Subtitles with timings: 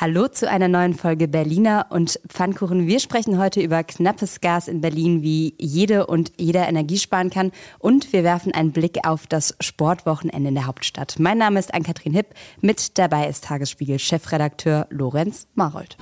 [0.00, 2.86] Hallo zu einer neuen Folge Berliner und Pfannkuchen.
[2.86, 7.50] Wir sprechen heute über knappes Gas in Berlin, wie jede und jeder Energie sparen kann.
[7.80, 11.16] Und wir werfen einen Blick auf das Sportwochenende in der Hauptstadt.
[11.18, 12.28] Mein Name ist Ann-Kathrin Hipp.
[12.60, 15.96] Mit dabei ist Tagesspiegel-Chefredakteur Lorenz Marold.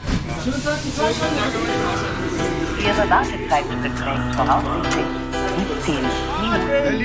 [2.79, 5.07] Ihre Wartezeit beträgt voraussichtlich
[5.87, 5.95] 17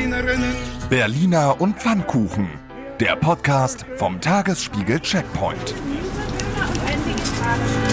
[0.09, 0.55] Minuten.
[0.89, 2.49] Berliner und Pfannkuchen.
[2.99, 5.73] Der Podcast vom Tagesspiegel Checkpoint.
[7.41, 7.90] Thank you.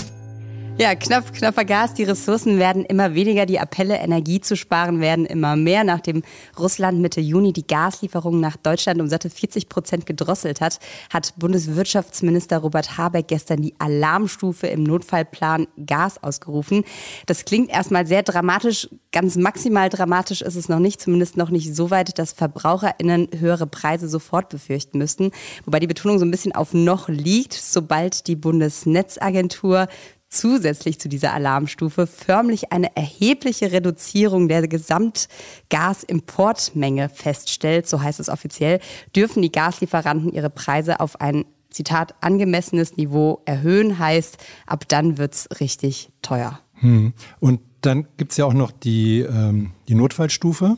[0.81, 1.95] Ja, knapp, knapper Gas.
[1.95, 3.47] Die Ressourcen werden immer weniger.
[3.47, 5.83] Die Appelle, Energie zu sparen, werden immer mehr.
[5.83, 6.23] Nachdem
[6.57, 10.79] Russland Mitte Juni die Gaslieferungen nach Deutschland um satte 40 Prozent gedrosselt hat,
[11.13, 16.85] hat Bundeswirtschaftsminister Robert Habeck gestern die Alarmstufe im Notfallplan Gas ausgerufen.
[17.27, 18.89] Das klingt erstmal sehr dramatisch.
[19.11, 23.67] Ganz maximal dramatisch ist es noch nicht, zumindest noch nicht so weit, dass VerbraucherInnen höhere
[23.67, 25.33] Preise sofort befürchten müssten.
[25.65, 29.89] Wobei die Betonung so ein bisschen auf noch liegt, sobald die Bundesnetzagentur
[30.29, 38.81] zusätzlich zu dieser Alarmstufe förmlich eine erhebliche Reduzierung der Gesamtgasimportmenge feststellt, so heißt es offiziell,
[39.17, 45.49] dürfen die Gaslieferanten ihre Preise auf ein Zitat angemessenes Niveau erhöhen, heißt, ab dann wird's
[45.61, 46.61] richtig teuer.
[46.75, 47.13] Hm.
[47.41, 50.77] Und dann gibt's ja auch noch die, ähm, die Notfallstufe.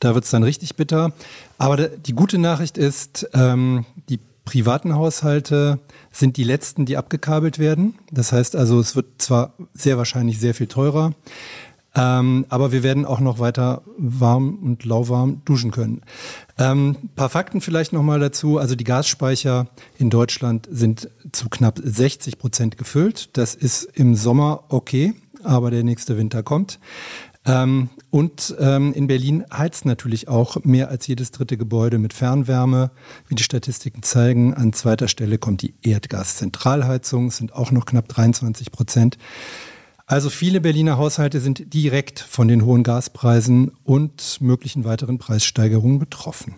[0.00, 1.12] Da wird's dann richtig bitter.
[1.58, 5.80] Aber die gute Nachricht ist, ähm, die privaten Haushalte
[6.10, 7.98] sind die letzten, die abgekabelt werden.
[8.10, 11.12] Das heißt also, es wird zwar sehr wahrscheinlich sehr viel teurer,
[11.94, 16.02] ähm, aber wir werden auch noch weiter warm und lauwarm duschen können.
[16.58, 18.58] Ähm, paar Fakten vielleicht nochmal dazu.
[18.58, 19.66] Also die Gasspeicher
[19.98, 23.36] in Deutschland sind zu knapp 60 Prozent gefüllt.
[23.36, 26.78] Das ist im Sommer okay, aber der nächste Winter kommt.
[27.46, 32.90] Ähm, und ähm, in Berlin heizt natürlich auch mehr als jedes dritte Gebäude mit Fernwärme.
[33.28, 38.72] Wie die Statistiken zeigen, an zweiter Stelle kommt die Erdgaszentralheizung, sind auch noch knapp 23
[38.72, 39.16] Prozent.
[40.06, 46.54] Also viele Berliner Haushalte sind direkt von den hohen Gaspreisen und möglichen weiteren Preissteigerungen betroffen.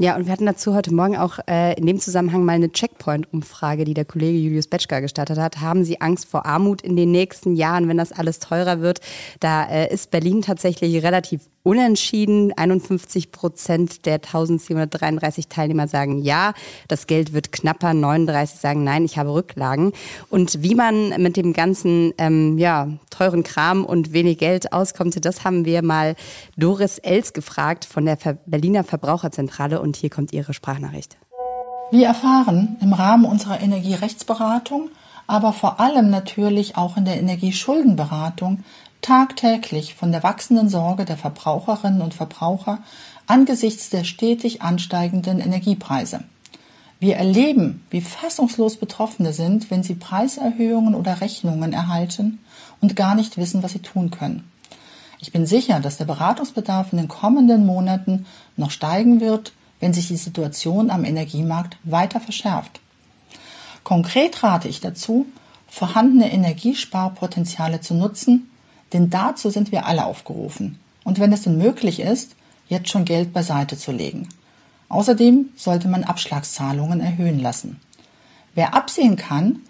[0.00, 3.84] Ja, und wir hatten dazu heute Morgen auch äh, in dem Zusammenhang mal eine Checkpoint-Umfrage,
[3.84, 5.60] die der Kollege Julius Betschka gestartet hat.
[5.60, 9.00] Haben Sie Angst vor Armut in den nächsten Jahren, wenn das alles teurer wird?
[9.40, 12.52] Da äh, ist Berlin tatsächlich relativ unentschieden.
[12.56, 16.52] 51 Prozent der 1733 Teilnehmer sagen ja.
[16.88, 17.94] Das Geld wird knapper.
[17.94, 19.92] 39 sagen nein, ich habe Rücklagen.
[20.30, 25.44] Und wie man mit dem ganzen ähm, ja, teuren Kram und wenig Geld auskommt, das
[25.44, 26.16] haben wir mal
[26.56, 29.80] Doris Els gefragt von der Berliner Verbraucherzentrale.
[29.80, 31.16] Und hier kommt ihre Sprachnachricht.
[31.90, 34.90] Wir erfahren im Rahmen unserer Energierechtsberatung,
[35.26, 38.62] aber vor allem natürlich auch in der Energieschuldenberatung,
[39.00, 42.78] tagtäglich von der wachsenden Sorge der Verbraucherinnen und Verbraucher
[43.26, 46.24] angesichts der stetig ansteigenden Energiepreise.
[47.00, 52.40] Wir erleben, wie fassungslos Betroffene sind, wenn sie Preiserhöhungen oder Rechnungen erhalten
[52.80, 54.50] und gar nicht wissen, was sie tun können.
[55.20, 58.26] Ich bin sicher, dass der Beratungsbedarf in den kommenden Monaten
[58.56, 62.80] noch steigen wird, wenn sich die Situation am Energiemarkt weiter verschärft.
[63.84, 65.26] Konkret rate ich dazu,
[65.68, 68.50] vorhandene Energiesparpotenziale zu nutzen
[68.92, 70.78] denn dazu sind wir alle aufgerufen.
[71.04, 72.34] Und wenn es denn möglich ist,
[72.68, 74.28] jetzt schon Geld beiseite zu legen.
[74.88, 77.80] Außerdem sollte man Abschlagszahlungen erhöhen lassen.
[78.54, 79.60] Wer absehen kann,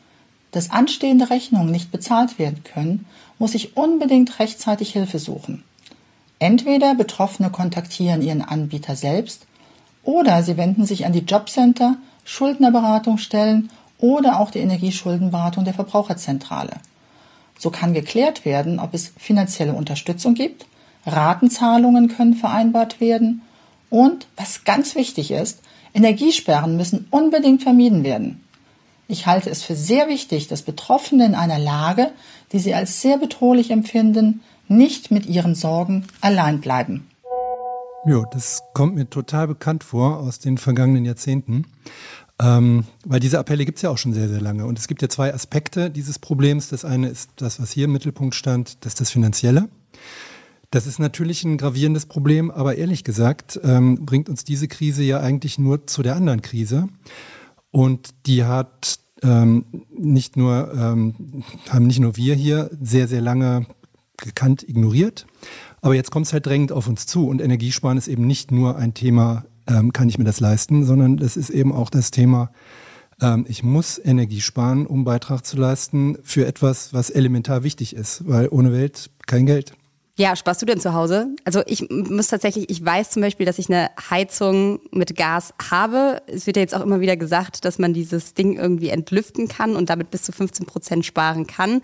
[0.51, 3.07] dass anstehende Rechnungen nicht bezahlt werden können,
[3.39, 5.63] muss sich unbedingt rechtzeitig Hilfe suchen.
[6.39, 9.47] Entweder Betroffene kontaktieren ihren Anbieter selbst
[10.05, 16.77] oder sie wenden sich an die Jobcenter, Schuldnerberatungsstellen oder auch die Energieschuldenberatung der Verbraucherzentrale.
[17.59, 20.67] So kann geklärt werden, ob es finanzielle Unterstützung gibt,
[21.07, 23.43] Ratenzahlungen können vereinbart werden
[23.91, 25.61] und, was ganz wichtig ist,
[25.95, 28.41] Energiesperren müssen unbedingt vermieden werden.
[29.09, 32.11] Ich halte es für sehr wichtig, dass Betroffene in einer Lage,
[32.53, 37.09] die sie als sehr bedrohlich empfinden, nicht mit ihren Sorgen allein bleiben.
[38.07, 41.65] Ja, das kommt mir total bekannt vor aus den vergangenen Jahrzehnten.
[42.41, 44.67] Ähm, weil diese Appelle gibt es ja auch schon sehr, sehr lange.
[44.67, 46.69] Und es gibt ja zwei Aspekte dieses Problems.
[46.69, 49.69] Das eine ist das, was hier im Mittelpunkt stand, das ist das Finanzielle.
[50.71, 55.21] Das ist natürlich ein gravierendes Problem, aber ehrlich gesagt ähm, bringt uns diese Krise ja
[55.21, 56.89] eigentlich nur zu der anderen Krise.
[57.71, 63.67] Und die hat ähm, nicht nur, ähm, haben nicht nur wir hier sehr, sehr lange
[64.17, 65.27] gekannt, ignoriert.
[65.81, 67.29] Aber jetzt kommt es halt drängend auf uns zu.
[67.29, 71.17] Und Energiesparen ist eben nicht nur ein Thema ähm, kann ich mir das leisten, sondern
[71.17, 72.51] das ist eben auch das Thema,
[73.21, 78.27] ähm, ich muss Energie sparen, um Beitrag zu leisten für etwas, was elementar wichtig ist,
[78.29, 79.73] weil ohne Welt kein Geld.
[80.17, 81.29] Ja, sparst du denn zu Hause?
[81.45, 86.23] Also ich muss tatsächlich, ich weiß zum Beispiel, dass ich eine Heizung mit Gas habe.
[86.27, 89.77] Es wird ja jetzt auch immer wieder gesagt, dass man dieses Ding irgendwie entlüften kann
[89.77, 91.83] und damit bis zu 15 Prozent sparen kann.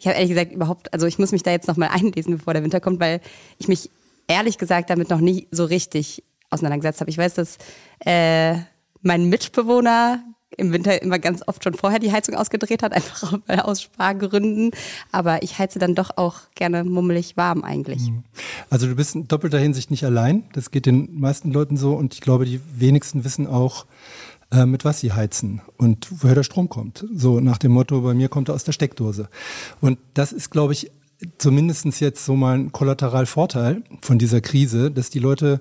[0.00, 2.64] Ich habe ehrlich gesagt überhaupt, also ich muss mich da jetzt nochmal einlesen, bevor der
[2.64, 3.20] Winter kommt, weil
[3.58, 3.88] ich mich
[4.26, 6.24] ehrlich gesagt damit noch nie so richtig
[6.56, 7.10] auseinandergesetzt habe.
[7.10, 7.58] Ich weiß, dass
[8.04, 8.56] äh,
[9.02, 10.22] mein Mitbewohner
[10.56, 14.70] im Winter immer ganz oft schon vorher die Heizung ausgedreht hat, einfach aus Spargründen.
[15.12, 18.10] Aber ich heize dann doch auch gerne mummelig warm eigentlich.
[18.10, 18.24] Mhm.
[18.70, 20.44] Also du bist in doppelter Hinsicht nicht allein.
[20.52, 23.86] Das geht den meisten Leuten so und ich glaube, die wenigsten wissen auch,
[24.52, 27.04] äh, mit was sie heizen und woher der Strom kommt.
[27.12, 29.28] So nach dem Motto, bei mir kommt er aus der Steckdose.
[29.80, 30.90] Und das ist, glaube ich,
[31.38, 35.60] zumindest jetzt so mal ein Kollateralvorteil von dieser Krise, dass die Leute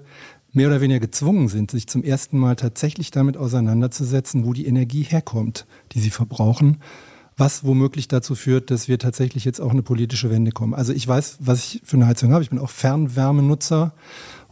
[0.55, 5.03] mehr oder weniger gezwungen sind, sich zum ersten Mal tatsächlich damit auseinanderzusetzen, wo die Energie
[5.03, 6.77] herkommt, die sie verbrauchen,
[7.37, 10.73] was womöglich dazu führt, dass wir tatsächlich jetzt auch eine politische Wende kommen.
[10.73, 12.43] Also ich weiß, was ich für eine Heizung habe.
[12.43, 13.93] Ich bin auch Fernwärmenutzer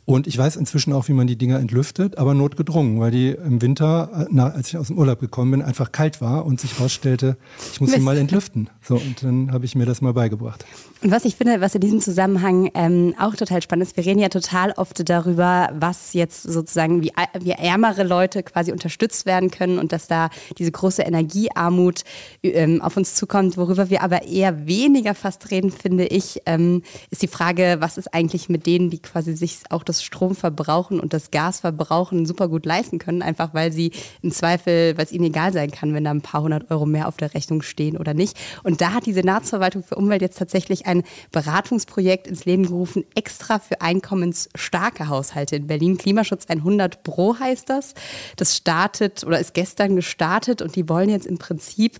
[0.05, 3.61] und ich weiß inzwischen auch, wie man die Dinger entlüftet, aber notgedrungen, weil die im
[3.61, 7.37] Winter, na, als ich aus dem Urlaub gekommen bin, einfach kalt war und sich herausstellte,
[7.71, 8.69] ich muss sie mal entlüften.
[8.81, 10.65] So, und dann habe ich mir das mal beigebracht.
[11.03, 14.19] Und was ich finde, was in diesem Zusammenhang ähm, auch total spannend ist, wir reden
[14.19, 17.11] ja total oft darüber, was jetzt sozusagen, wie,
[17.41, 22.03] wie ärmere Leute quasi unterstützt werden können und dass da diese große Energiearmut
[22.41, 23.57] ähm, auf uns zukommt.
[23.57, 28.13] Worüber wir aber eher weniger fast reden, finde ich, ähm, ist die Frage, was ist
[28.13, 32.47] eigentlich mit denen, die quasi sich auch das Strom verbrauchen und das Gas verbrauchen, super
[32.47, 33.91] gut leisten können, einfach weil sie
[34.21, 37.09] im Zweifel, weil es ihnen egal sein kann, wenn da ein paar hundert Euro mehr
[37.09, 38.37] auf der Rechnung stehen oder nicht.
[38.63, 43.05] Und da hat die Senatsverwaltung für Umwelt jetzt tatsächlich ein ein Beratungsprojekt ins Leben gerufen,
[43.15, 45.97] extra für einkommensstarke Haushalte in Berlin.
[45.97, 47.93] Klimaschutz 100 Pro heißt das.
[48.35, 51.99] Das startet oder ist gestern gestartet und die wollen jetzt im Prinzip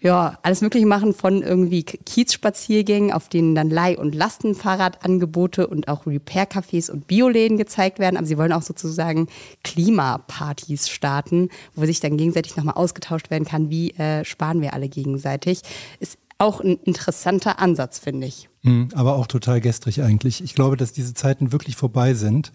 [0.00, 6.06] ja, alles Mögliche machen von irgendwie Kiezspaziergängen, auf denen dann Leih- und Lastenfahrradangebote und auch
[6.06, 8.16] Repair-Cafés und Bioläden gezeigt werden.
[8.16, 9.26] Aber sie wollen auch sozusagen
[9.64, 14.88] Klimapartys starten, wo sich dann gegenseitig nochmal ausgetauscht werden kann, wie äh, sparen wir alle
[14.88, 15.62] gegenseitig.
[15.98, 18.48] Ist auch ein interessanter Ansatz, finde ich.
[18.66, 20.42] Mhm, aber auch total gestrig eigentlich.
[20.42, 22.52] Ich glaube, dass diese Zeiten wirklich vorbei sind,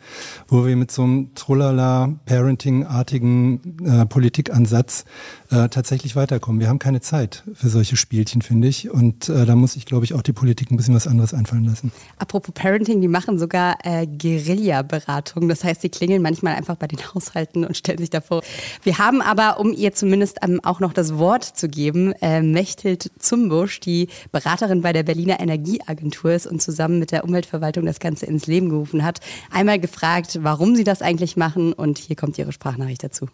[0.50, 5.06] wo wir mit so einem Trullala Parenting-artigen äh, Politikansatz
[5.52, 6.60] äh, tatsächlich weiterkommen.
[6.60, 8.92] Wir haben keine Zeit für solche Spielchen, finde ich.
[8.92, 11.64] Und äh, da muss ich, glaube ich, auch die Politik ein bisschen was anderes einfallen
[11.64, 11.94] lassen.
[12.18, 15.48] Apropos Parenting, die machen sogar äh, Guerilla-Beratung.
[15.48, 18.42] Das heißt, sie klingeln manchmal einfach bei den Haushalten und stellen sich davor.
[18.84, 23.12] Wir haben aber, um ihr zumindest ähm, auch noch das Wort zu geben, äh, Mechthild
[23.18, 28.00] Zumbusch, die Beraterin bei der Berliner Energieagentur, Agentur ist und zusammen mit der Umweltverwaltung das
[28.00, 29.20] Ganze ins Leben gerufen hat.
[29.52, 33.28] Einmal gefragt, warum sie das eigentlich machen und hier kommt ihre Sprachnachricht dazu.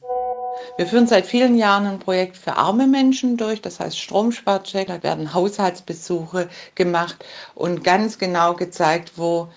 [0.75, 4.88] Wir führen seit vielen Jahren ein Projekt für arme Menschen durch, das heißt Stromsparcheck.
[4.88, 7.24] Da werden Haushaltsbesuche gemacht
[7.56, 9.48] und ganz genau gezeigt, wo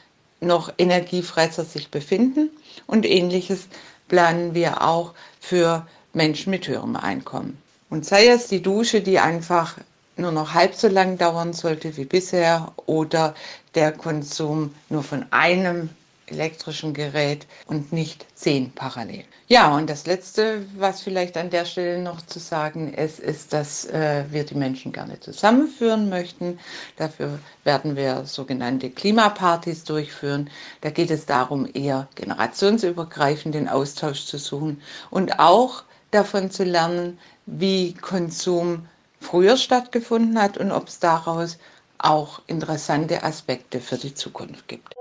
[0.40, 2.50] noch Energiefresser sich befinden.
[2.86, 3.68] Und ähnliches
[4.08, 7.58] planen wir auch für Menschen mit höherem Einkommen.
[7.88, 9.76] Und sei es die Dusche, die einfach
[10.20, 13.34] nur noch halb so lang dauern sollte wie bisher oder
[13.74, 15.90] der Konsum nur von einem
[16.30, 19.24] elektrischen Gerät und nicht zehn parallel.
[19.48, 23.84] Ja, und das Letzte, was vielleicht an der Stelle noch zu sagen ist, ist, dass
[23.86, 26.58] äh, wir die Menschen gerne zusammenführen möchten.
[26.96, 30.50] Dafür werden wir sogenannte Klimapartys durchführen.
[30.82, 34.80] Da geht es darum, eher generationsübergreifend den Austausch zu suchen
[35.10, 35.82] und auch
[36.12, 38.86] davon zu lernen, wie Konsum
[39.20, 41.58] früher stattgefunden hat und ob es daraus
[41.98, 44.94] auch interessante Aspekte für die Zukunft gibt.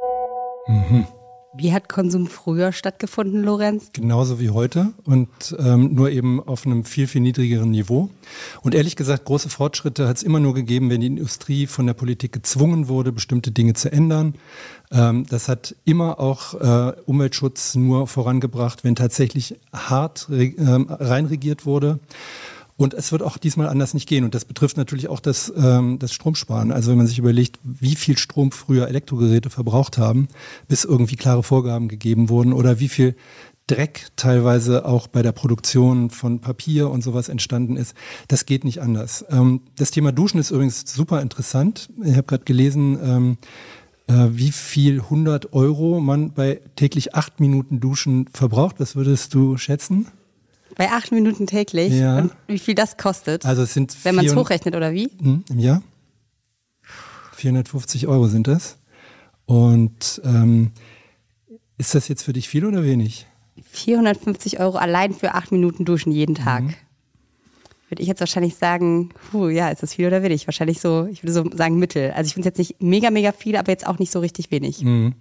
[0.68, 1.08] Mhm.
[1.56, 3.90] Wie hat Konsum früher stattgefunden, Lorenz?
[3.92, 8.12] Genauso wie heute und ähm, nur eben auf einem viel, viel niedrigeren Niveau.
[8.62, 11.96] Und ehrlich gesagt, große Fortschritte hat es immer nur gegeben, wenn die Industrie von der
[11.96, 14.36] Politik gezwungen wurde, bestimmte Dinge zu ändern.
[14.92, 22.00] Ähm, das hat immer auch äh, Umweltschutz nur vorangebracht, wenn tatsächlich hart äh, reinregiert wurde.
[22.80, 24.24] Und es wird auch diesmal anders nicht gehen.
[24.24, 26.72] Und das betrifft natürlich auch das, ähm, das Stromsparen.
[26.72, 30.30] Also wenn man sich überlegt, wie viel Strom früher Elektrogeräte verbraucht haben,
[30.70, 33.18] bis irgendwie klare Vorgaben gegeben wurden oder wie viel
[33.68, 37.96] Dreck teilweise auch bei der Produktion von Papier und sowas entstanden ist.
[38.30, 39.26] Das geht nicht anders.
[39.30, 41.90] Ähm, das Thema Duschen ist übrigens super interessant.
[42.02, 43.38] Ich habe gerade gelesen, ähm,
[44.08, 48.78] äh, wie viel 100 Euro man bei täglich acht Minuten Duschen verbraucht.
[48.80, 50.08] Was würdest du schätzen?
[50.80, 51.92] Bei acht Minuten täglich?
[51.92, 52.20] Ja.
[52.20, 53.46] Und wie viel das kostet?
[53.46, 55.12] Also es sind wenn man es hochrechnet, oder wie?
[55.20, 55.84] Im Jahr?
[57.34, 58.78] 450 Euro sind das.
[59.46, 60.72] Und ähm,
[61.78, 63.28] ist das jetzt für dich viel oder wenig?
[63.62, 66.64] 450 Euro allein für acht Minuten duschen jeden Tag.
[66.64, 66.74] Mhm.
[67.90, 70.48] würde ich jetzt wahrscheinlich sagen, puh, ja, ist das viel oder wenig?
[70.48, 72.12] Wahrscheinlich so, ich würde so sagen Mittel.
[72.12, 74.50] Also ich finde es jetzt nicht mega, mega viel, aber jetzt auch nicht so richtig
[74.50, 74.82] wenig.
[74.82, 75.14] Mhm.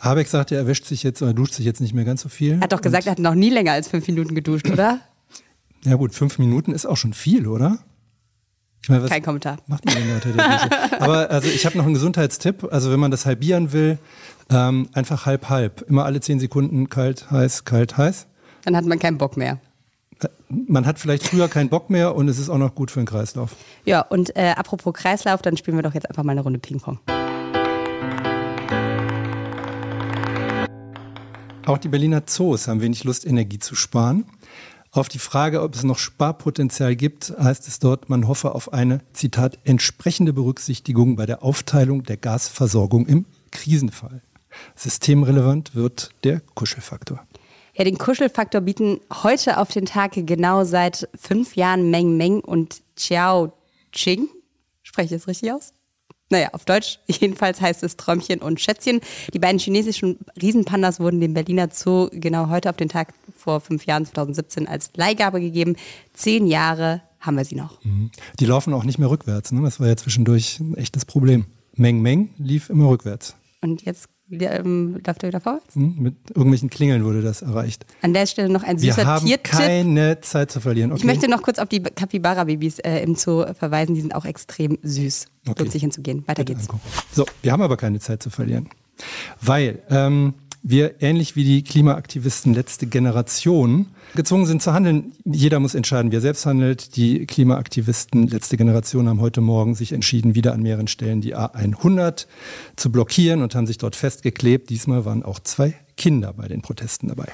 [0.00, 2.54] Habeck sagt, er wäscht sich jetzt oder duscht sich jetzt nicht mehr ganz so viel.
[2.54, 5.00] Er hat doch gesagt, er hat noch nie länger als fünf Minuten geduscht, oder?
[5.84, 7.80] Ja gut, fünf Minuten ist auch schon viel, oder?
[8.88, 9.58] Meine, Kein Kommentar.
[9.66, 11.00] Macht man denn unter der Dusche?
[11.00, 12.68] Aber also ich habe noch einen Gesundheitstipp.
[12.70, 13.98] Also wenn man das halbieren will,
[14.50, 15.82] ähm, einfach halb halb.
[15.88, 18.26] Immer alle zehn Sekunden kalt, heiß, kalt, heiß.
[18.64, 19.60] Dann hat man keinen Bock mehr.
[20.20, 23.00] Äh, man hat vielleicht früher keinen Bock mehr und es ist auch noch gut für
[23.00, 23.56] den Kreislauf.
[23.84, 26.98] Ja, und äh, apropos Kreislauf, dann spielen wir doch jetzt einfach mal eine Runde Ping-Pong.
[31.64, 34.24] Auch die Berliner Zoos haben wenig Lust, Energie zu sparen.
[34.90, 39.00] Auf die Frage, ob es noch Sparpotenzial gibt, heißt es dort, man hoffe auf eine,
[39.12, 44.22] Zitat, entsprechende Berücksichtigung bei der Aufteilung der Gasversorgung im Krisenfall.
[44.74, 47.24] Systemrelevant wird der Kuschelfaktor.
[47.74, 52.82] Ja, den Kuschelfaktor bieten heute auf den Tag genau seit fünf Jahren Meng Meng und
[52.96, 53.52] Xiao
[53.92, 54.28] Ching.
[54.82, 55.72] Spreche ich das richtig aus?
[56.32, 59.00] Naja, auf Deutsch jedenfalls heißt es Träumchen und Schätzchen.
[59.34, 63.84] Die beiden chinesischen Riesenpandas wurden dem Berliner Zoo genau heute auf den Tag vor fünf
[63.84, 65.76] Jahren, 2017, als Leihgabe gegeben.
[66.14, 67.84] Zehn Jahre haben wir sie noch.
[67.84, 68.10] Mhm.
[68.40, 69.52] Die laufen auch nicht mehr rückwärts.
[69.52, 69.60] Ne?
[69.60, 71.44] Das war ja zwischendurch ein echtes Problem.
[71.74, 73.36] Meng Meng lief immer rückwärts.
[73.60, 74.08] Und jetzt
[74.40, 75.74] ähm, läuft er wieder vorwärts?
[75.74, 77.86] Hm, mit irgendwelchen Klingeln wurde das erreicht.
[78.02, 79.44] An der Stelle noch ein süßer Wir haben Tiertipp.
[79.52, 80.92] keine Zeit zu verlieren.
[80.92, 81.00] Okay.
[81.00, 83.94] Ich möchte noch kurz auf die Capybara-Babys äh, im Zoo verweisen.
[83.94, 85.26] Die sind auch extrem süß.
[85.46, 85.58] Okay.
[85.60, 86.24] Lohnt sich hinzugehen.
[86.26, 86.68] Weiter Bitte geht's.
[86.68, 86.88] Angucken.
[87.12, 88.68] So, wir haben aber keine Zeit zu verlieren.
[89.40, 95.12] Weil ähm, wir ähnlich wie die Klimaaktivisten letzte Generation gezwungen sind zu handeln.
[95.24, 96.96] Jeder muss entscheiden, wer selbst handelt.
[96.96, 102.26] Die Klimaaktivisten letzte Generation haben heute Morgen sich entschieden, wieder an mehreren Stellen die A100
[102.76, 104.70] zu blockieren und haben sich dort festgeklebt.
[104.70, 107.26] Diesmal waren auch zwei Kinder bei den Protesten dabei.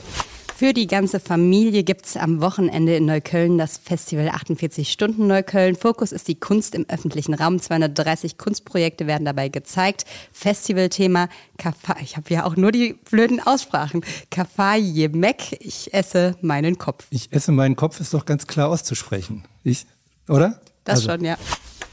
[0.59, 5.77] Für die ganze Familie gibt es am Wochenende in Neukölln das Festival 48 Stunden Neukölln.
[5.77, 7.61] Fokus ist die Kunst im öffentlichen Raum.
[7.61, 10.05] 230 Kunstprojekte werden dabei gezeigt.
[10.33, 14.01] Festivalthema Kafa ich habe ja auch nur die blöden Aussprachen.
[14.33, 17.07] Kafayemek, ich esse meinen Kopf.
[17.11, 19.45] Ich esse meinen Kopf ist doch ganz klar auszusprechen.
[19.63, 19.87] Ich,
[20.29, 20.61] oder?
[20.83, 21.13] Das also.
[21.13, 21.39] schon, ja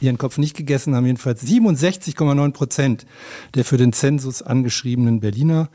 [0.02, 3.06] ihren Kopf nicht gegessen haben, jedenfalls 67,9 Prozent
[3.56, 5.70] der für den Zensus angeschriebenen Berliner.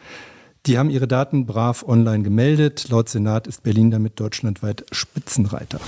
[0.66, 2.88] Die haben ihre Daten brav online gemeldet.
[2.90, 5.80] Laut Senat ist Berlin damit deutschlandweit Spitzenreiter.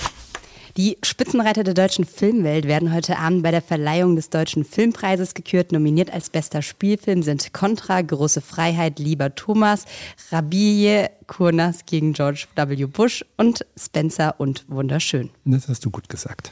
[0.77, 5.71] Die Spitzenreiter der deutschen Filmwelt werden heute Abend bei der Verleihung des Deutschen Filmpreises gekürt.
[5.71, 9.85] Nominiert als bester Spielfilm sind Contra, Große Freiheit, Lieber Thomas,
[10.31, 12.85] Rabille, Kurnas gegen George W.
[12.85, 15.29] Bush und Spencer und Wunderschön.
[15.45, 16.51] Das hast du gut gesagt.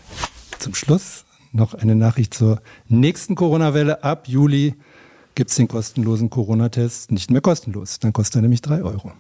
[0.60, 4.76] Zum Schluss noch eine Nachricht zur nächsten Corona-Welle ab Juli
[5.36, 8.00] gibt es den kostenlosen Corona-Test nicht mehr kostenlos.
[8.00, 9.12] Dann kostet er nämlich drei Euro.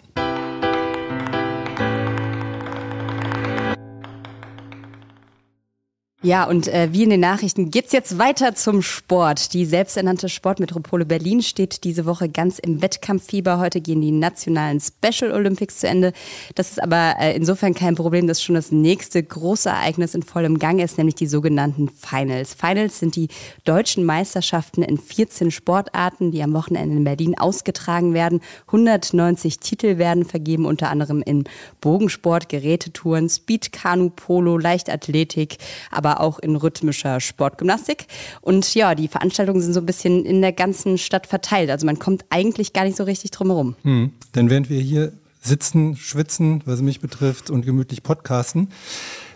[6.23, 9.53] Ja, und äh, wie in den Nachrichten geht's jetzt weiter zum Sport.
[9.55, 13.57] Die selbsternannte Sportmetropole Berlin steht diese Woche ganz im Wettkampffieber.
[13.57, 16.13] Heute gehen die nationalen Special Olympics zu Ende.
[16.53, 20.59] Das ist aber äh, insofern kein Problem, dass schon das nächste große Ereignis in vollem
[20.59, 22.53] Gang ist, nämlich die sogenannten Finals.
[22.53, 23.29] Finals sind die
[23.63, 28.41] deutschen Meisterschaften in 14 Sportarten, die am Wochenende in Berlin ausgetragen werden.
[28.67, 31.45] 190 Titel werden vergeben, unter anderem in
[31.81, 35.57] Bogensport, Gerätetouren, Speed, Kanu, Polo, Leichtathletik,
[35.89, 38.07] aber aber auch in rhythmischer Sportgymnastik.
[38.41, 41.69] Und ja, die Veranstaltungen sind so ein bisschen in der ganzen Stadt verteilt.
[41.69, 43.75] Also man kommt eigentlich gar nicht so richtig drum herum.
[43.83, 44.11] Hm.
[44.35, 48.69] Denn während wir hier sitzen, schwitzen, was mich betrifft, und gemütlich podcasten,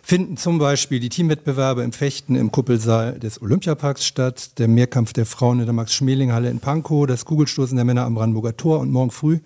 [0.03, 5.25] finden zum Beispiel die Teamwettbewerbe im Fechten im Kuppelsaal des Olympiaparks statt, der Mehrkampf der
[5.25, 9.09] Frauen in der Max-Schmeling-Halle in Pankow, das Kugelstoßen der Männer am Brandenburger Tor und morgen
[9.09, 9.39] früh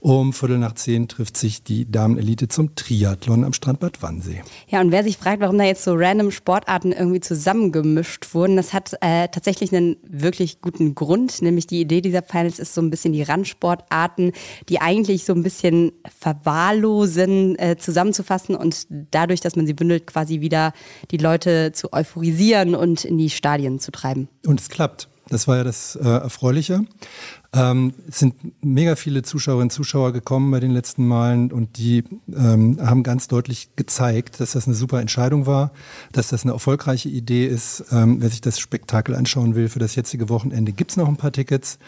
[0.00, 4.42] um Viertel nach zehn trifft sich die Damenelite zum Triathlon am Strandbad Wannsee.
[4.68, 8.72] Ja, und wer sich fragt, warum da jetzt so random Sportarten irgendwie zusammengemischt wurden, das
[8.72, 11.42] hat äh, tatsächlich einen wirklich guten Grund.
[11.42, 14.32] Nämlich die Idee dieser Finals ist so ein bisschen die Randsportarten,
[14.68, 20.40] die eigentlich so ein bisschen verwahrlosen, äh, zusammenzufassen und dadurch, dass man sie bündelt, quasi
[20.40, 20.72] wieder
[21.10, 24.28] die Leute zu euphorisieren und in die Stadien zu treiben.
[24.46, 25.08] Und es klappt.
[25.28, 26.82] Das war ja das äh, Erfreuliche.
[27.52, 32.04] Ähm, es sind mega viele Zuschauerinnen und Zuschauer gekommen bei den letzten Malen und die
[32.34, 35.72] ähm, haben ganz deutlich gezeigt, dass das eine super Entscheidung war,
[36.12, 37.84] dass das eine erfolgreiche Idee ist.
[37.90, 41.16] Ähm, wer sich das Spektakel anschauen will für das jetzige Wochenende, gibt es noch ein
[41.16, 41.78] paar Tickets.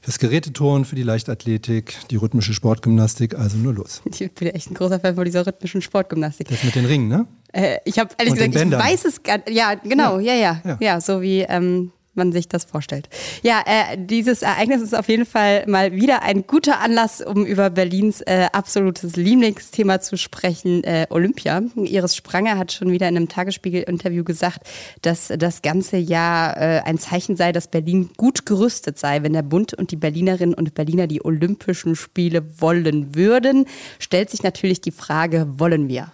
[0.00, 4.02] Fürs Gerätetouren, für die Leichtathletik, die rhythmische Sportgymnastik, also nur los.
[4.04, 6.48] Ich bin echt ein großer Fan von dieser rhythmischen Sportgymnastik.
[6.48, 7.26] Das mit den Ringen, ne?
[7.54, 9.50] Äh, ich habe ehrlich gesagt, ich weiß es gar nicht.
[9.50, 10.76] Ja, genau, ja, ja, ja, ja.
[10.80, 13.08] ja so wie ähm, man sich das vorstellt.
[13.42, 17.70] Ja, äh, dieses Ereignis ist auf jeden Fall mal wieder ein guter Anlass, um über
[17.70, 21.62] Berlins äh, absolutes Lieblingsthema zu sprechen, äh, Olympia.
[21.76, 24.66] Iris Spranger hat schon wieder in einem Tagesspiegel-Interview gesagt,
[25.02, 29.42] dass das ganze Jahr äh, ein Zeichen sei, dass Berlin gut gerüstet sei, wenn der
[29.42, 33.66] Bund und die Berlinerinnen und Berliner die Olympischen Spiele wollen würden.
[33.98, 36.12] Stellt sich natürlich die Frage, wollen wir?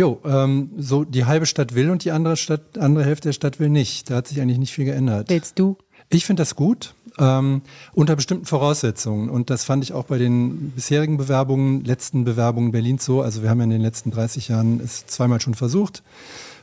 [0.00, 3.60] Jo, ähm, so die halbe Stadt will und die andere Stadt, andere Hälfte der Stadt
[3.60, 4.08] will nicht.
[4.08, 5.28] Da hat sich eigentlich nicht viel geändert.
[5.28, 5.76] Willst du?
[6.08, 7.60] Ich finde das gut, ähm,
[7.92, 9.28] unter bestimmten Voraussetzungen.
[9.28, 13.20] Und das fand ich auch bei den bisherigen Bewerbungen, letzten Bewerbungen Berlins so.
[13.20, 16.02] Also wir haben ja in den letzten 30 Jahren es zweimal schon versucht.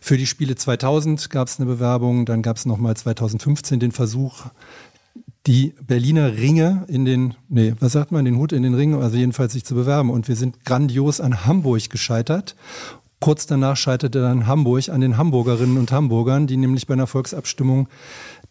[0.02, 4.48] Für die Spiele 2000 gab es eine Bewerbung, dann gab es nochmal 2015 den Versuch,
[5.46, 9.16] die Berliner Ringe in den, nee, was sagt man, den Hut in den Ring, also
[9.16, 10.10] jedenfalls sich zu bewerben.
[10.10, 12.56] Und wir sind grandios an Hamburg gescheitert.
[13.20, 17.88] Kurz danach scheiterte dann Hamburg an den Hamburgerinnen und Hamburgern, die nämlich bei einer Volksabstimmung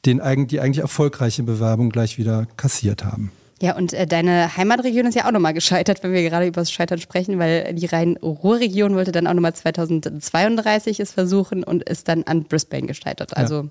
[0.05, 3.31] den, die eigentlich erfolgreiche Bewerbung gleich wieder kassiert haben.
[3.63, 6.71] Ja, und äh, deine Heimatregion ist ja auch nochmal gescheitert, wenn wir gerade über das
[6.71, 12.25] Scheitern sprechen, weil die Rhein-Ruhr-Region wollte dann auch nochmal 2032 es versuchen und ist dann
[12.25, 13.35] an Brisbane gescheitert.
[13.37, 13.69] Also ja.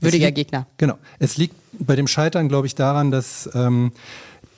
[0.00, 0.66] würdiger liegt, Gegner.
[0.76, 0.94] Genau.
[1.20, 3.92] Es liegt bei dem Scheitern, glaube ich, daran, dass ähm,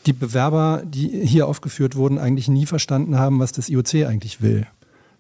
[0.07, 4.67] die Bewerber, die hier aufgeführt wurden, eigentlich nie verstanden haben, was das IOC eigentlich will.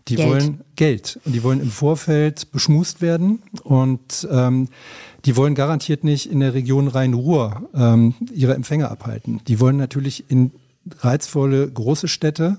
[0.09, 0.29] Die Geld.
[0.29, 4.69] wollen Geld und die wollen im Vorfeld beschmust werden und ähm,
[5.25, 9.41] die wollen garantiert nicht in der Region Rhein-Ruhr ähm, ihre Empfänger abhalten.
[9.49, 10.51] Die wollen natürlich in
[10.99, 12.59] reizvolle große Städte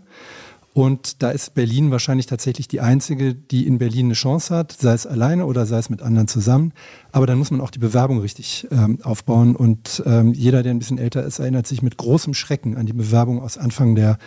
[0.76, 4.92] und da ist Berlin wahrscheinlich tatsächlich die einzige, die in Berlin eine Chance hat, sei
[4.92, 6.74] es alleine oder sei es mit anderen zusammen.
[7.14, 9.56] Aber dann muss man auch die Bewerbung richtig ähm, aufbauen.
[9.56, 12.92] Und ähm, jeder, der ein bisschen älter ist, erinnert sich mit großem Schrecken an die
[12.92, 14.18] Bewerbung aus Anfang der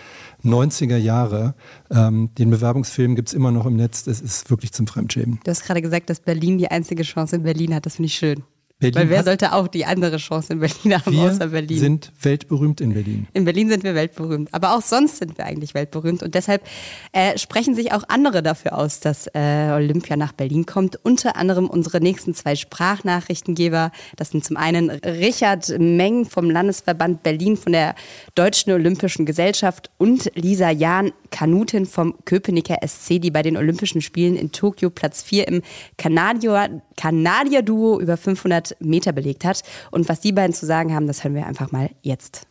[0.42, 1.54] 90er Jahre.
[1.90, 4.04] Ähm, den Bewerbungsfilm gibt es immer noch im Netz.
[4.04, 5.40] Das ist wirklich zum Fremdschämen.
[5.44, 7.84] Du hast gerade gesagt, dass Berlin die einzige Chance in Berlin hat.
[7.84, 8.42] Das finde ich schön.
[8.80, 11.68] Berlin Weil wer sollte auch die andere Chance in Berlin haben, wir außer Berlin?
[11.68, 13.26] Wir sind weltberühmt in Berlin.
[13.32, 14.54] In Berlin sind wir weltberühmt.
[14.54, 16.22] Aber auch sonst sind wir eigentlich weltberühmt.
[16.22, 16.62] Und deshalb
[17.10, 20.94] äh, sprechen sich auch andere dafür aus, dass äh, Olympia nach Berlin kommt.
[21.04, 23.90] Unter anderem unsere nächsten zwei Sprachnachrichtengeber.
[24.14, 27.96] Das sind zum einen Richard Meng vom Landesverband Berlin von der
[28.36, 34.36] Deutschen Olympischen Gesellschaft und Lisa Jahn, Kanutin vom Köpenicker SC, die bei den Olympischen Spielen
[34.36, 35.62] in Tokio Platz 4 im
[35.96, 37.62] Kanadier-Duo Kanadier
[38.00, 39.62] über 500 Meter belegt hat.
[39.90, 42.46] Und was die beiden zu sagen haben, das hören wir einfach mal jetzt.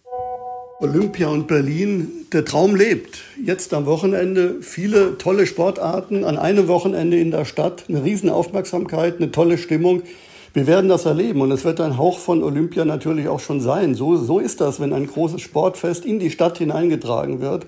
[0.79, 3.23] Olympia und Berlin, der Traum lebt.
[3.43, 9.31] Jetzt am Wochenende viele tolle Sportarten, an einem Wochenende in der Stadt, eine Riesenaufmerksamkeit, eine
[9.31, 10.03] tolle Stimmung.
[10.53, 13.95] Wir werden das erleben und es wird ein Hauch von Olympia natürlich auch schon sein.
[13.95, 17.65] So, so ist das, wenn ein großes Sportfest in die Stadt hineingetragen wird.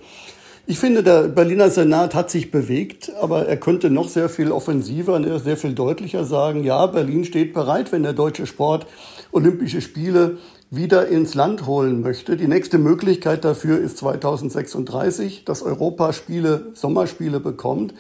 [0.70, 5.20] Ich finde, der Berliner Senat hat sich bewegt, aber er könnte noch sehr viel offensiver,
[5.40, 8.86] sehr viel deutlicher sagen, ja, Berlin steht bereit, wenn der deutsche Sport
[9.32, 10.38] Olympische Spiele
[10.70, 12.38] wieder ins Land holen möchte.
[12.38, 17.96] Die nächste Möglichkeit dafür ist 2036, dass Europa Spiele, Sommerspiele bekommt.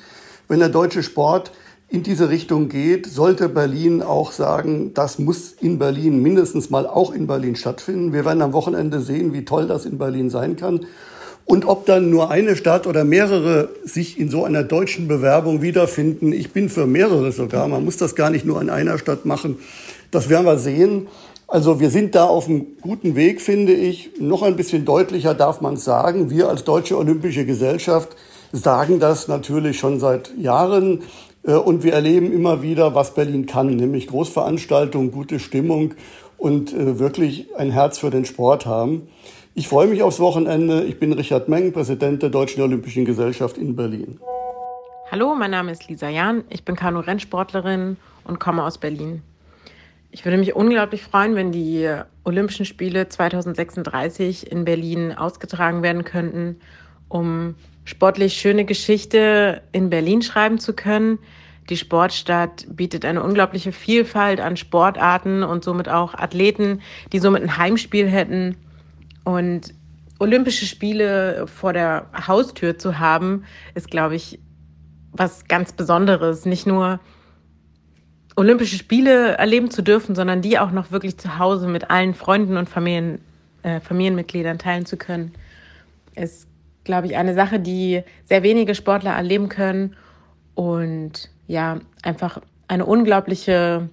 [0.48, 1.52] Wenn der deutsche Sport
[1.88, 7.14] in diese Richtung geht, sollte Berlin auch sagen, das muss in Berlin mindestens mal auch
[7.14, 8.14] in Berlin stattfinden.
[8.14, 10.86] Wir werden am Wochenende sehen, wie toll das in Berlin sein kann.
[11.50, 16.32] Und ob dann nur eine Stadt oder mehrere sich in so einer deutschen Bewerbung wiederfinden,
[16.32, 17.68] ich bin für mehrere sogar.
[17.68, 19.58] Man muss das gar nicht nur an einer Stadt machen.
[20.12, 21.08] Das werden wir sehen.
[21.48, 24.12] Also wir sind da auf einem guten Weg, finde ich.
[24.20, 26.30] Noch ein bisschen deutlicher darf man sagen.
[26.30, 28.10] Wir als Deutsche Olympische Gesellschaft
[28.52, 31.02] sagen das natürlich schon seit Jahren.
[31.42, 35.96] Äh, und wir erleben immer wieder, was Berlin kann, nämlich Großveranstaltungen, gute Stimmung
[36.38, 39.08] und äh, wirklich ein Herz für den Sport haben.
[39.60, 40.86] Ich freue mich aufs Wochenende.
[40.86, 44.17] Ich bin Richard Meng, Präsident der Deutschen Olympischen Gesellschaft in Berlin.
[45.12, 46.45] Hallo, mein Name ist Lisa Jahn.
[46.50, 49.22] Ich bin Kanu-Rennsportlerin und komme aus Berlin.
[50.12, 51.93] Ich würde mich unglaublich freuen, wenn die
[52.24, 56.62] Olympischen Spiele 2036 in Berlin ausgetragen werden könnten,
[57.10, 61.19] um sportlich schöne Geschichte in Berlin schreiben zu können.
[61.69, 66.80] Die Sportstadt bietet eine unglaubliche Vielfalt an Sportarten und somit auch Athleten,
[67.12, 68.56] die somit ein Heimspiel hätten
[69.30, 69.76] und
[70.18, 73.44] Olympische Spiele vor der Haustür zu haben,
[73.76, 74.39] ist, glaube ich,
[75.12, 76.46] was ganz Besonderes.
[76.46, 77.00] Nicht nur
[78.36, 82.58] Olympische Spiele erleben zu dürfen, sondern die auch noch wirklich zu Hause mit allen Freunden
[82.58, 83.20] und Familien,
[83.62, 85.32] äh, Familienmitgliedern teilen zu können,
[86.15, 86.48] ist,
[86.84, 89.96] glaube ich, eine Sache, die sehr wenige Sportler erleben können
[90.56, 93.89] und ja, einfach eine unglaubliche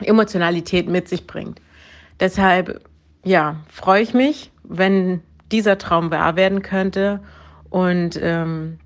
[0.00, 1.60] Emotionalität mit sich bringt.
[2.18, 2.80] Deshalb,
[3.24, 5.20] ja, freue ich mich wenn
[5.52, 7.20] dieser Traum wahr werden könnte
[7.68, 8.78] und ähm,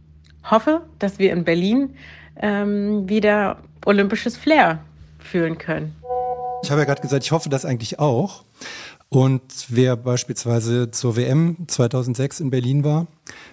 [0.50, 1.94] hoffe, dass wir in Berlin
[2.40, 4.80] ähm, wieder olympisches Flair
[5.18, 5.94] fühlen können.
[6.62, 8.44] Ich habe ja gerade gesagt, ich hoffe das eigentlich auch.
[9.14, 13.06] Und wer beispielsweise zur WM 2006 in Berlin war,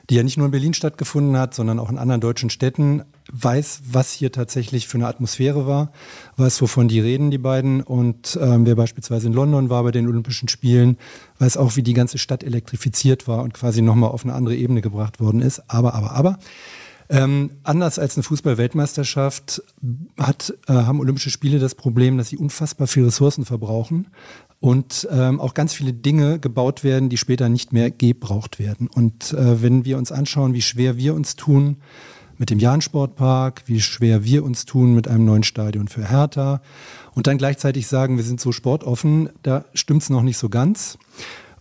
[0.09, 3.83] die ja nicht nur in Berlin stattgefunden hat, sondern auch in anderen deutschen Städten, weiß,
[3.91, 5.91] was hier tatsächlich für eine Atmosphäre war,
[6.37, 7.83] weiß, wovon die reden, die beiden.
[7.83, 10.97] Und ähm, wer beispielsweise in London war bei den Olympischen Spielen,
[11.37, 14.81] weiß auch, wie die ganze Stadt elektrifiziert war und quasi nochmal auf eine andere Ebene
[14.81, 15.61] gebracht worden ist.
[15.67, 16.39] Aber, aber, aber.
[17.07, 19.61] Ähm, anders als eine Fußball-Weltmeisterschaft
[20.17, 24.07] hat, äh, haben Olympische Spiele das Problem, dass sie unfassbar viel Ressourcen verbrauchen
[24.61, 28.87] und ähm, auch ganz viele Dinge gebaut werden, die später nicht mehr gebraucht werden.
[28.87, 31.77] Und äh, wenn wir uns anschauen, wie schwer wir uns tun
[32.37, 36.61] mit dem Jahn-Sportpark, wie schwer wir uns tun mit einem neuen Stadion für Hertha
[37.15, 40.99] und dann gleichzeitig sagen, wir sind so sportoffen, da stimmt's noch nicht so ganz.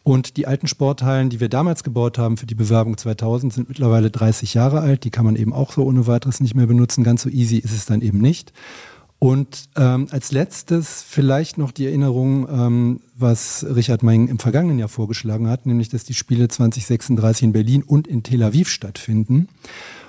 [0.03, 4.11] Und die alten Sporthallen, die wir damals gebaut haben für die Bewerbung 2000, sind mittlerweile
[4.11, 5.05] 30 Jahre alt.
[5.05, 7.05] Die kann man eben auch so ohne weiteres nicht mehr benutzen.
[7.05, 8.53] Ganz so easy ist es dann eben nicht.
[9.21, 14.89] Und ähm, als letztes vielleicht noch die Erinnerung, ähm, was Richard Meng im vergangenen Jahr
[14.89, 19.49] vorgeschlagen hat, nämlich dass die Spiele 2036 in Berlin und in Tel Aviv stattfinden.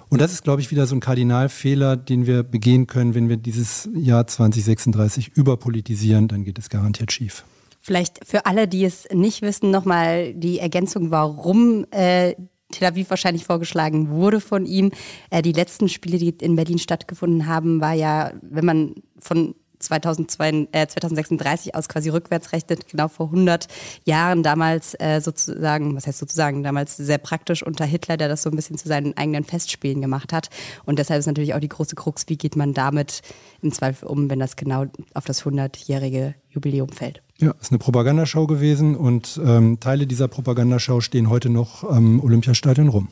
[0.08, 3.36] Und das ist, glaube ich, wieder so ein Kardinalfehler, den wir begehen können, wenn wir
[3.36, 7.44] dieses Jahr 2036 überpolitisieren, dann geht es garantiert schief.
[7.82, 12.36] Vielleicht für alle, die es nicht wissen, nochmal die Ergänzung, warum äh,
[12.72, 14.92] Tel Aviv wahrscheinlich vorgeschlagen wurde von ihm.
[15.30, 20.68] Äh, die letzten Spiele, die in Berlin stattgefunden haben, war ja, wenn man von 2002,
[20.72, 23.68] äh, 2036 aus quasi rückwärts rechnet, genau vor 100
[24.06, 28.50] Jahren damals äh, sozusagen, was heißt sozusagen, damals sehr praktisch unter Hitler, der das so
[28.50, 30.50] ein bisschen zu seinen eigenen Festspielen gemacht hat.
[30.86, 33.22] Und deshalb ist natürlich auch die große Krux, wie geht man damit
[33.62, 37.22] im Zweifel um, wenn das genau auf das 100-jährige Jubiläum fällt.
[37.42, 42.88] Ja, ist eine Propagandashow gewesen und ähm, Teile dieser Propagandashow stehen heute noch am Olympiastadion
[42.88, 43.08] rum.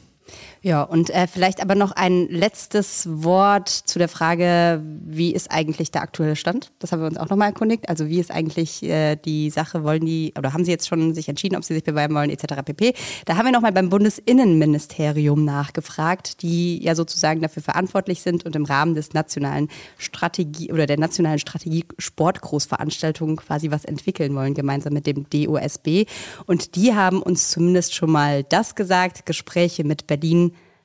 [0.61, 5.89] Ja, und äh, vielleicht aber noch ein letztes Wort zu der Frage, wie ist eigentlich
[5.89, 6.71] der aktuelle Stand?
[6.79, 7.87] Das haben wir uns auch nochmal erkundigt.
[7.87, 11.29] Also wie ist eigentlich äh, die Sache, wollen die, oder haben sie jetzt schon sich
[11.29, 12.61] entschieden, ob sie sich bewerben wollen, etc.
[12.65, 12.93] pp.
[13.23, 18.65] Da haben wir nochmal beim Bundesinnenministerium nachgefragt, die ja sozusagen dafür verantwortlich sind und im
[18.65, 25.07] Rahmen des nationalen Strategie oder der nationalen Strategie Sportgroßveranstaltungen quasi was entwickeln wollen, gemeinsam mit
[25.07, 26.05] dem DOSB.
[26.45, 30.18] Und die haben uns zumindest schon mal das gesagt, Gespräche mit Berlin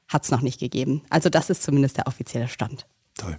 [0.09, 1.03] hat es noch nicht gegeben.
[1.11, 2.87] Also das ist zumindest der offizielle Stand.
[3.17, 3.39] Toll.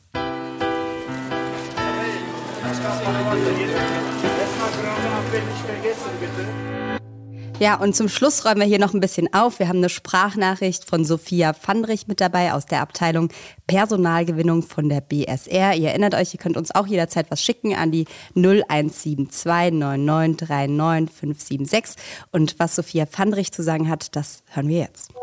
[7.60, 9.60] Ja, und zum Schluss räumen wir hier noch ein bisschen auf.
[9.60, 13.30] Wir haben eine Sprachnachricht von Sophia Fandrich mit dabei aus der Abteilung
[13.66, 15.74] Personalgewinnung von der BSR.
[15.74, 22.04] Ihr erinnert euch, ihr könnt uns auch jederzeit was schicken an die 0172 9939 576.
[22.32, 25.14] Und was Sophia Fandrich zu sagen hat, das hören wir jetzt.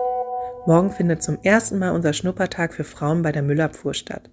[0.64, 4.30] Morgen findet zum ersten Mal unser Schnuppertag für Frauen bei der Müllabfuhr statt.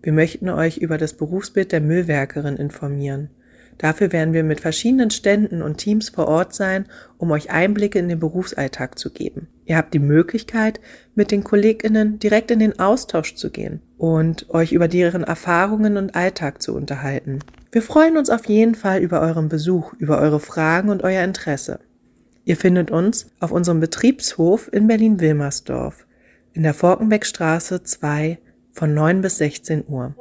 [0.00, 3.30] Wir möchten euch über das Berufsbild der Müllwerkerin informieren.
[3.76, 6.86] Dafür werden wir mit verschiedenen Ständen und Teams vor Ort sein,
[7.18, 9.48] um euch Einblicke in den Berufsalltag zu geben.
[9.64, 10.80] Ihr habt die Möglichkeit,
[11.16, 16.14] mit den Kolleginnen direkt in den Austausch zu gehen und euch über deren Erfahrungen und
[16.14, 17.40] Alltag zu unterhalten.
[17.72, 21.80] Wir freuen uns auf jeden Fall über euren Besuch, über eure Fragen und euer Interesse.
[22.46, 26.06] Ihr findet uns auf unserem Betriebshof in Berlin-Wilmersdorf
[26.52, 28.38] in der Forkenbeckstraße 2
[28.72, 30.14] von 9 bis 16 Uhr.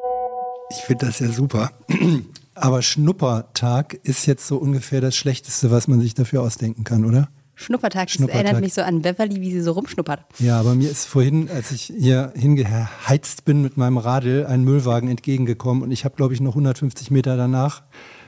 [0.71, 1.71] Ich finde das ja super.
[2.55, 7.29] Aber Schnuppertag ist jetzt so ungefähr das Schlechteste, was man sich dafür ausdenken kann, oder?
[7.53, 10.25] Schnuppertag, das erinnert mich so an Beverly, wie sie so rumschnuppert.
[10.39, 15.09] Ja, aber mir ist vorhin, als ich hier hingeheizt bin mit meinem Radl, ein Müllwagen
[15.09, 17.83] entgegengekommen und ich habe, glaube ich, noch 150 Meter danach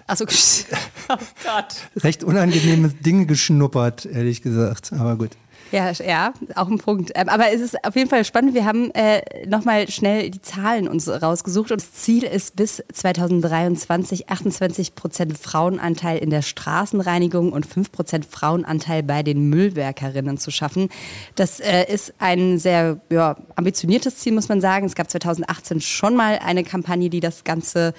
[0.08, 0.26] Achso,
[1.10, 2.04] oh Gott.
[2.04, 4.94] Recht unangenehme Dinge geschnuppert, ehrlich gesagt.
[4.94, 5.32] Aber gut.
[5.72, 7.12] Ja, ja, auch ein Punkt.
[7.16, 8.54] Ähm, aber es ist auf jeden Fall spannend.
[8.54, 14.30] Wir haben äh, nochmal schnell die Zahlen uns rausgesucht und das Ziel ist bis 2023
[14.30, 20.88] 28 Prozent Frauenanteil in der Straßenreinigung und 5 Prozent Frauenanteil bei den Müllwerkerinnen zu schaffen.
[21.36, 24.86] Das äh, ist ein sehr ja, ambitioniertes Ziel, muss man sagen.
[24.86, 27.94] Es gab 2018 schon mal eine Kampagne, die das Ganze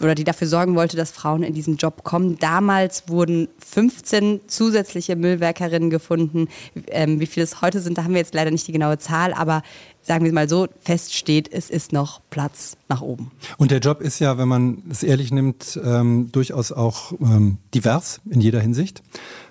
[0.00, 2.38] oder die dafür sorgen wollte, dass Frauen in diesen Job kommen.
[2.38, 6.48] Damals wurden 15 zusätzliche Müllwerkerinnen gefunden.
[6.88, 9.32] Ähm, wie viele es heute sind, da haben wir jetzt leider nicht die genaue Zahl,
[9.32, 9.62] aber
[10.02, 13.30] sagen wir mal so, feststeht, es ist noch Platz nach oben.
[13.58, 18.20] Und der Job ist ja, wenn man es ehrlich nimmt, ähm, durchaus auch ähm, divers
[18.28, 19.02] in jeder Hinsicht.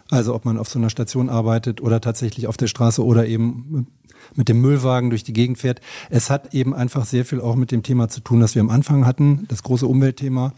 [0.10, 3.88] Also ob man auf so einer Station arbeitet oder tatsächlich auf der Straße oder eben
[4.36, 5.82] mit dem Müllwagen durch die Gegend fährt.
[6.10, 8.70] Es hat eben einfach sehr viel auch mit dem Thema zu tun, das wir am
[8.70, 10.54] Anfang hatten, das große Umweltthema.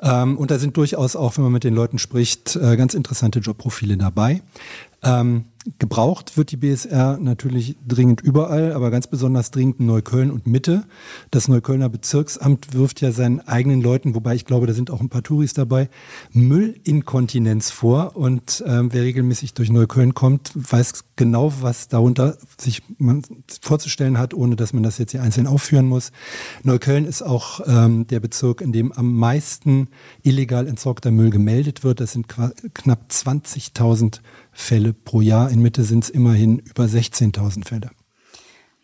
[0.00, 3.38] Ähm, und da sind durchaus auch, wenn man mit den Leuten spricht, äh, ganz interessante
[3.38, 4.42] Jobprofile dabei.
[5.02, 5.44] Ähm,
[5.78, 10.84] gebraucht wird die BSR natürlich dringend überall, aber ganz besonders dringend in Neukölln und Mitte.
[11.30, 15.08] Das Neuköllner Bezirksamt wirft ja seinen eigenen Leuten, wobei ich glaube, da sind auch ein
[15.08, 15.88] paar Touris dabei,
[16.32, 18.16] Müllinkontinenz vor.
[18.16, 23.22] Und ähm, wer regelmäßig durch Neukölln kommt, weiß genau, was darunter sich man
[23.60, 26.12] vorzustellen hat, ohne dass man das jetzt hier einzeln aufführen muss.
[26.62, 29.88] Neukölln ist auch ähm, der Bezirk, in dem am meisten
[30.22, 32.00] illegal entsorgter Müll gemeldet wird.
[32.00, 34.20] Das sind knapp 20.000
[34.52, 35.50] Fälle pro Jahr.
[35.50, 37.90] In Mitte sind es immerhin über 16.000 Fälle.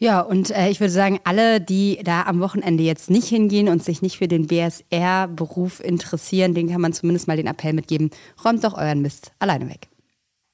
[0.02, 3.84] Ja, und äh, ich würde sagen, alle, die da am Wochenende jetzt nicht hingehen und
[3.84, 8.10] sich nicht für den BSR-Beruf interessieren, denen kann man zumindest mal den Appell mitgeben,
[8.44, 9.91] räumt doch euren Mist alleine weg.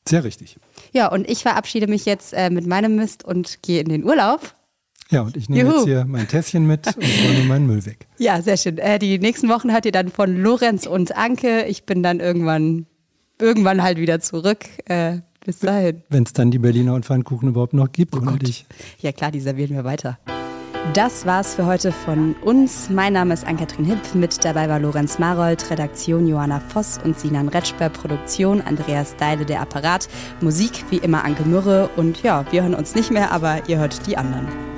[0.09, 0.59] Sehr richtig.
[0.93, 4.55] Ja, und ich verabschiede mich jetzt äh, mit meinem Mist und gehe in den Urlaub.
[5.11, 5.79] Ja, und ich nehme Juhu.
[5.79, 8.07] jetzt hier mein Tässchen mit und räume meinen Müll weg.
[8.19, 8.79] Ja, sehr schön.
[8.79, 11.65] Äh, die nächsten Wochen hört ihr dann von Lorenz und Anke.
[11.65, 12.87] Ich bin dann irgendwann,
[13.41, 14.67] irgendwann halt wieder zurück.
[14.85, 16.03] Äh, bis dahin.
[16.11, 18.67] Wenn es dann die Berliner und Pfannkuchen überhaupt noch gibt, oh oder dich?
[19.01, 20.19] Ja klar, die servieren wir weiter.
[20.95, 22.89] Das war's für heute von uns.
[22.89, 24.15] Mein Name ist Ann-Kathrin Hipp.
[24.15, 29.61] Mit dabei war Lorenz Marold, Redaktion Johanna Voss und Sinan Retschper, Produktion Andreas Deile, der
[29.61, 30.09] Apparat,
[30.41, 34.07] Musik wie immer Anke Mürre und ja, wir hören uns nicht mehr, aber ihr hört
[34.07, 34.78] die anderen.